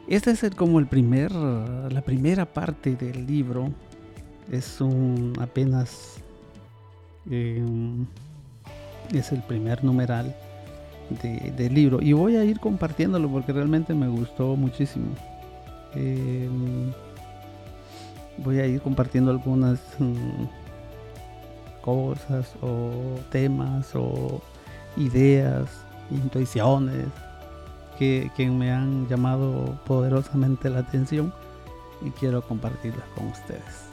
Esta 0.08 0.32
es 0.32 0.44
como 0.56 0.80
el 0.80 0.88
primer, 0.88 1.32
la 1.32 2.02
primera 2.02 2.46
parte 2.46 2.96
del 2.96 3.26
libro. 3.26 3.70
Es 4.52 4.82
un 4.82 5.34
apenas 5.40 6.22
em, 7.30 8.06
es 9.12 9.32
el 9.32 9.42
primer 9.42 9.84
numeral 9.84 10.34
del 11.22 11.74
libro 11.74 12.02
y 12.02 12.14
voy 12.14 12.38
a 12.38 12.44
ir 12.44 12.60
compartiéndolo 12.60 13.30
porque 13.30 13.52
realmente 13.52 13.94
me 13.94 14.08
gustó 14.08 14.56
muchísimo. 14.56 15.08
Em, 15.96 16.92
voy 18.38 18.60
a 18.60 18.66
ir 18.66 18.82
compartiendo 18.82 19.32
algunas 19.32 19.80
mm, 20.00 20.46
cosas 21.82 22.54
o 22.62 22.92
temas 23.30 23.94
o 23.94 24.42
ideas, 24.98 25.70
intuiciones 26.10 27.08
que, 27.98 28.32
me 28.52 28.72
han 28.72 29.08
llamado 29.08 29.80
poderosamente 29.86 30.70
la 30.70 30.80
atención 30.80 31.34
y 32.02 32.10
quiero 32.12 32.42
compartirlas 32.42 33.08
con 33.16 33.28
ustedes. 33.28 33.93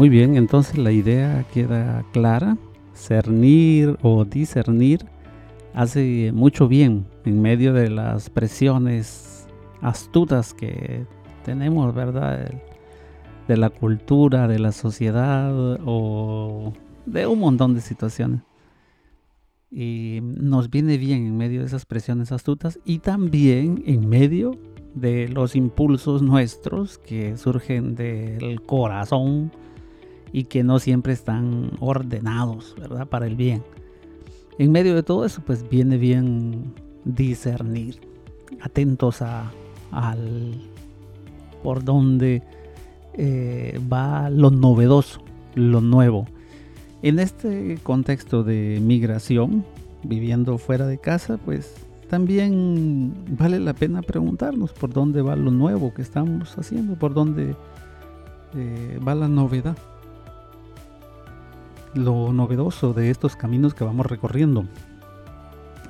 Muy 0.00 0.08
bien, 0.08 0.36
entonces 0.36 0.78
la 0.78 0.92
idea 0.92 1.44
queda 1.52 2.06
clara. 2.10 2.56
Cernir 2.94 3.98
o 4.00 4.24
discernir 4.24 5.04
hace 5.74 6.32
mucho 6.32 6.68
bien 6.68 7.04
en 7.26 7.42
medio 7.42 7.74
de 7.74 7.90
las 7.90 8.30
presiones 8.30 9.46
astutas 9.82 10.54
que 10.54 11.04
tenemos, 11.44 11.94
¿verdad? 11.94 12.50
De 13.46 13.56
la 13.58 13.68
cultura, 13.68 14.48
de 14.48 14.58
la 14.58 14.72
sociedad 14.72 15.52
o 15.84 16.72
de 17.04 17.26
un 17.26 17.38
montón 17.38 17.74
de 17.74 17.82
situaciones. 17.82 18.40
Y 19.70 20.20
nos 20.22 20.70
viene 20.70 20.96
bien 20.96 21.26
en 21.26 21.36
medio 21.36 21.60
de 21.60 21.66
esas 21.66 21.84
presiones 21.84 22.32
astutas 22.32 22.80
y 22.86 23.00
también 23.00 23.82
en 23.84 24.08
medio 24.08 24.52
de 24.94 25.28
los 25.28 25.54
impulsos 25.54 26.22
nuestros 26.22 26.96
que 26.96 27.36
surgen 27.36 27.96
del 27.96 28.62
corazón 28.62 29.52
y 30.32 30.44
que 30.44 30.62
no 30.62 30.78
siempre 30.78 31.12
están 31.12 31.72
ordenados, 31.80 32.74
¿verdad? 32.78 33.06
Para 33.06 33.26
el 33.26 33.36
bien. 33.36 33.62
En 34.58 34.72
medio 34.72 34.94
de 34.94 35.02
todo 35.02 35.24
eso, 35.24 35.42
pues 35.44 35.68
viene 35.68 35.96
bien 35.96 36.74
discernir, 37.04 38.00
atentos 38.60 39.22
a, 39.22 39.50
al 39.90 40.54
por 41.62 41.84
dónde 41.84 42.42
eh, 43.14 43.80
va 43.90 44.30
lo 44.30 44.50
novedoso, 44.50 45.20
lo 45.54 45.80
nuevo 45.80 46.26
en 47.02 47.18
este 47.18 47.78
contexto 47.82 48.44
de 48.44 48.78
migración, 48.82 49.64
viviendo 50.02 50.58
fuera 50.58 50.86
de 50.86 50.98
casa, 50.98 51.38
pues 51.38 51.74
también 52.08 53.14
vale 53.38 53.60
la 53.60 53.72
pena 53.72 54.02
preguntarnos 54.02 54.72
por 54.72 54.92
dónde 54.92 55.22
va 55.22 55.36
lo 55.36 55.50
nuevo 55.50 55.94
que 55.94 56.02
estamos 56.02 56.58
haciendo, 56.58 56.96
por 56.96 57.14
dónde 57.14 57.54
eh, 58.54 59.00
va 59.06 59.14
la 59.14 59.28
novedad, 59.28 59.76
lo 61.94 62.32
novedoso 62.32 62.92
de 62.92 63.10
estos 63.10 63.36
caminos 63.36 63.74
que 63.74 63.84
vamos 63.84 64.06
recorriendo, 64.06 64.64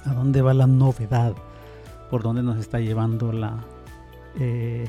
a 0.04 0.14
dónde 0.14 0.42
va 0.42 0.54
la 0.54 0.66
novedad, 0.66 1.34
por 2.10 2.22
dónde 2.22 2.42
nos 2.42 2.58
está 2.58 2.80
llevando 2.80 3.32
la... 3.32 3.64
Eh, 4.38 4.88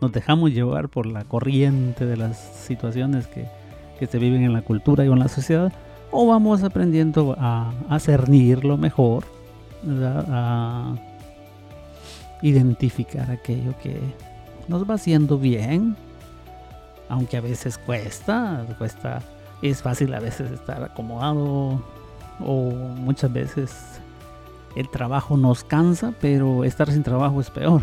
nos 0.00 0.12
dejamos 0.12 0.52
llevar 0.52 0.88
por 0.88 1.06
la 1.06 1.24
corriente 1.24 2.04
de 2.04 2.16
las 2.16 2.38
situaciones 2.38 3.26
que 3.26 3.46
que 3.98 4.06
se 4.06 4.18
viven 4.18 4.42
en 4.42 4.52
la 4.52 4.62
cultura 4.62 5.04
y 5.04 5.08
en 5.08 5.18
la 5.18 5.28
sociedad, 5.28 5.72
o 6.10 6.26
vamos 6.26 6.62
aprendiendo 6.62 7.36
a, 7.38 7.72
a 7.88 7.98
cernir 7.98 8.64
mejor, 8.64 9.24
a 10.10 10.94
identificar 12.42 13.30
aquello 13.30 13.74
que 13.82 13.98
nos 14.68 14.88
va 14.88 14.94
haciendo 14.94 15.38
bien, 15.38 15.96
aunque 17.08 17.36
a 17.36 17.40
veces 17.40 17.78
cuesta, 17.78 18.64
cuesta, 18.78 19.22
es 19.70 19.82
fácil 19.82 20.12
a 20.14 20.20
veces 20.20 20.50
estar 20.50 20.82
acomodado 20.82 21.82
o 22.40 22.70
muchas 22.70 23.32
veces 23.32 24.00
el 24.76 24.88
trabajo 24.90 25.36
nos 25.36 25.64
cansa, 25.64 26.12
pero 26.20 26.64
estar 26.64 26.90
sin 26.90 27.02
trabajo 27.02 27.40
es 27.40 27.48
peor. 27.50 27.82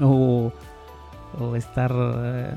O, 0.00 0.52
o 1.38 1.54
estar 1.54 1.92
eh, 1.94 2.54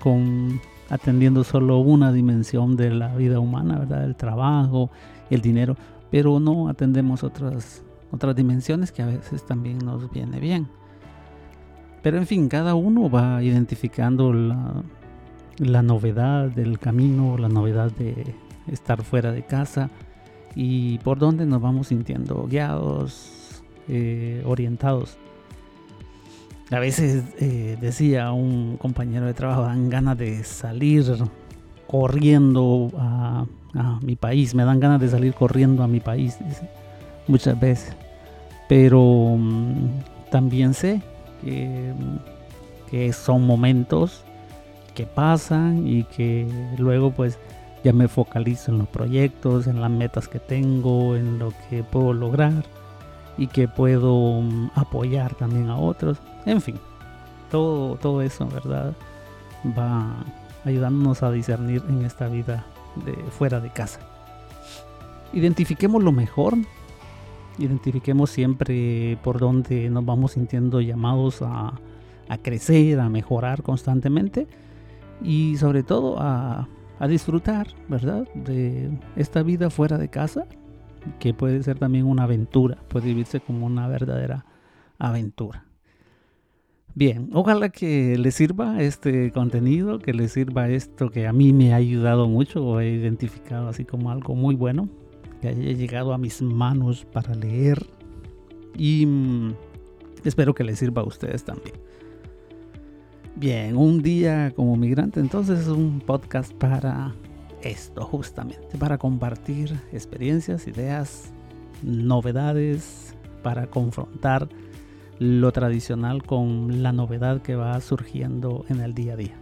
con 0.00 0.60
atendiendo 0.88 1.42
solo 1.42 1.78
una 1.78 2.12
dimensión 2.12 2.76
de 2.76 2.90
la 2.90 3.16
vida 3.16 3.40
humana, 3.40 3.78
¿verdad? 3.78 4.04
El 4.04 4.14
trabajo, 4.14 4.90
el 5.30 5.40
dinero, 5.40 5.76
pero 6.10 6.38
no 6.38 6.68
atendemos 6.68 7.24
otras, 7.24 7.82
otras 8.12 8.36
dimensiones 8.36 8.92
que 8.92 9.02
a 9.02 9.06
veces 9.06 9.44
también 9.44 9.78
nos 9.78 10.08
viene 10.12 10.38
bien. 10.38 10.68
Pero 12.02 12.18
en 12.18 12.26
fin, 12.26 12.48
cada 12.48 12.74
uno 12.74 13.10
va 13.10 13.42
identificando 13.42 14.32
la, 14.32 14.84
la 15.58 15.82
novedad 15.82 16.48
del 16.48 16.78
camino, 16.78 17.36
la 17.38 17.48
novedad 17.48 17.90
de 17.92 18.34
estar 18.70 19.02
fuera 19.02 19.32
de 19.32 19.42
casa 19.42 19.90
y 20.54 20.98
por 20.98 21.18
dónde 21.18 21.46
nos 21.46 21.60
vamos 21.60 21.88
sintiendo 21.88 22.46
guiados, 22.48 23.62
eh, 23.88 24.42
orientados. 24.46 25.18
A 26.70 26.78
veces 26.78 27.24
eh, 27.38 27.76
decía 27.80 28.32
un 28.32 28.76
compañero 28.78 29.26
de 29.26 29.34
trabajo, 29.34 29.62
dan 29.62 29.90
ganas 29.90 30.16
de 30.16 30.42
salir 30.44 31.04
corriendo 31.86 32.90
a, 32.96 33.46
mi 34.02 34.14
país, 34.14 34.54
me 34.54 34.64
dan 34.64 34.78
ganas 34.78 35.00
de 35.00 35.08
salir 35.08 35.34
corriendo 35.34 35.82
a 35.82 35.88
mi 35.88 36.00
país, 36.00 36.38
muchas 37.26 37.58
veces. 37.58 37.94
Pero 38.68 39.36
mm, 39.36 40.30
también 40.30 40.74
sé 40.74 41.02
que, 41.42 41.92
que 42.90 43.12
son 43.12 43.44
momentos 43.46 44.24
que 44.94 45.06
pasan 45.06 45.86
y 45.86 46.04
que 46.04 46.46
luego 46.78 47.10
pues 47.10 47.38
ya 47.84 47.92
me 47.92 48.08
focalizo 48.08 48.72
en 48.72 48.78
los 48.78 48.88
proyectos, 48.88 49.66
en 49.66 49.80
las 49.80 49.90
metas 49.90 50.26
que 50.26 50.38
tengo, 50.38 51.16
en 51.16 51.38
lo 51.38 51.52
que 51.68 51.84
puedo 51.84 52.14
lograr 52.14 52.64
y 53.36 53.46
que 53.48 53.68
puedo 53.68 54.40
mm, 54.40 54.70
apoyar 54.74 55.34
también 55.34 55.68
a 55.68 55.76
otros. 55.76 56.18
En 56.46 56.62
fin, 56.62 56.76
todo, 57.50 57.96
todo 57.96 58.22
eso, 58.22 58.48
¿verdad? 58.48 58.94
Va 59.78 60.24
ayudándonos 60.64 61.22
a 61.22 61.30
discernir 61.30 61.82
en 61.88 62.06
esta 62.06 62.28
vida 62.28 62.64
de 63.04 63.12
fuera 63.30 63.60
de 63.60 63.68
casa. 63.68 64.00
Identifiquemos 65.34 66.02
lo 66.02 66.12
mejor, 66.12 66.54
identifiquemos 67.58 68.30
siempre 68.30 69.18
por 69.22 69.38
dónde 69.38 69.90
nos 69.90 70.06
vamos 70.06 70.32
sintiendo 70.32 70.80
llamados 70.80 71.42
a, 71.42 71.74
a 72.30 72.38
crecer, 72.38 72.98
a 73.00 73.10
mejorar 73.10 73.62
constantemente 73.62 74.46
y 75.24 75.56
sobre 75.56 75.82
todo 75.82 76.16
a, 76.18 76.68
disfrutar, 77.08 77.66
¿verdad? 77.86 78.26
De 78.34 78.90
esta 79.16 79.42
vida 79.42 79.68
fuera 79.68 79.98
de 79.98 80.08
casa, 80.08 80.46
que 81.18 81.34
puede 81.34 81.62
ser 81.62 81.78
también 81.78 82.06
una 82.06 82.22
aventura, 82.22 82.78
puede 82.88 83.08
vivirse 83.08 83.40
como 83.40 83.66
una 83.66 83.86
verdadera 83.88 84.46
aventura. 84.98 85.66
Bien, 86.94 87.28
ojalá 87.34 87.68
que 87.68 88.16
les 88.16 88.36
sirva 88.36 88.80
este 88.80 89.32
contenido, 89.32 89.98
que 89.98 90.14
les 90.14 90.32
sirva 90.32 90.70
esto 90.70 91.10
que 91.10 91.26
a 91.26 91.32
mí 91.34 91.52
me 91.52 91.74
ha 91.74 91.76
ayudado 91.76 92.26
mucho 92.26 92.64
o 92.64 92.80
he 92.80 92.88
identificado 92.88 93.68
así 93.68 93.84
como 93.84 94.10
algo 94.10 94.34
muy 94.34 94.54
bueno, 94.54 94.88
que 95.42 95.48
haya 95.48 95.72
llegado 95.72 96.14
a 96.14 96.18
mis 96.18 96.40
manos 96.40 97.04
para 97.04 97.34
leer 97.34 97.84
y 98.78 99.04
mm, 99.04 99.54
espero 100.24 100.54
que 100.54 100.64
les 100.64 100.78
sirva 100.78 101.02
a 101.02 101.04
ustedes 101.04 101.44
también. 101.44 101.83
Bien, 103.36 103.76
un 103.76 104.00
día 104.00 104.52
como 104.54 104.76
migrante 104.76 105.18
entonces 105.18 105.62
es 105.62 105.66
un 105.66 105.98
podcast 105.98 106.52
para 106.52 107.16
esto 107.62 108.04
justamente, 108.04 108.78
para 108.78 108.96
compartir 108.96 109.76
experiencias, 109.92 110.68
ideas, 110.68 111.32
novedades, 111.82 113.16
para 113.42 113.66
confrontar 113.66 114.48
lo 115.18 115.50
tradicional 115.50 116.22
con 116.22 116.84
la 116.84 116.92
novedad 116.92 117.42
que 117.42 117.56
va 117.56 117.80
surgiendo 117.80 118.64
en 118.68 118.80
el 118.80 118.94
día 118.94 119.14
a 119.14 119.16
día. 119.16 119.36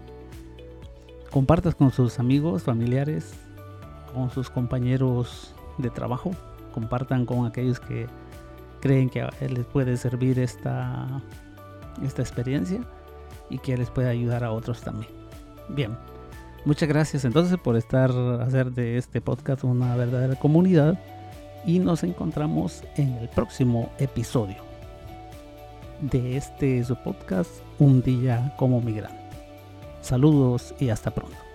Compartas 1.31 1.75
con 1.75 1.91
sus 1.91 2.19
amigos, 2.19 2.63
familiares, 2.63 3.35
con 4.15 4.31
sus 4.31 4.49
compañeros 4.49 5.55
de 5.77 5.91
trabajo, 5.91 6.31
compartan 6.73 7.27
con 7.27 7.45
aquellos 7.45 7.79
que 7.79 8.07
creen 8.81 9.11
que 9.11 9.29
les 9.51 9.67
puede 9.67 9.99
servir 9.99 10.39
esta, 10.39 11.21
esta 12.03 12.23
experiencia 12.23 12.81
y 13.53 13.59
que 13.59 13.77
les 13.77 13.91
puede 13.91 14.09
ayudar 14.09 14.43
a 14.43 14.51
otros 14.51 14.81
también. 14.81 15.13
Bien, 15.69 15.97
muchas 16.65 16.89
gracias 16.89 17.25
entonces 17.25 17.59
por 17.59 17.77
estar 17.77 18.11
hacer 18.41 18.73
de 18.73 18.97
este 18.97 19.21
podcast 19.21 19.63
una 19.65 19.95
verdadera 19.95 20.35
comunidad 20.37 20.99
y 21.65 21.79
nos 21.79 22.03
encontramos 22.03 22.83
en 22.97 23.13
el 23.15 23.29
próximo 23.29 23.93
episodio 23.99 24.57
de 26.01 26.37
este 26.37 26.83
su 26.85 26.97
podcast 26.97 27.51
Un 27.79 28.03
día 28.03 28.55
como 28.59 28.81
migrante. 28.81 29.23
Saludos 30.01 30.75
y 30.81 30.89
hasta 30.89 31.13
pronto. 31.13 31.52